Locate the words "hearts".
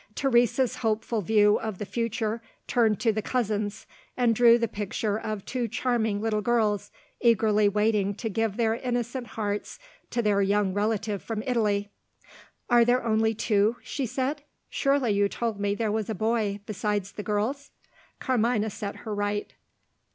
9.27-9.77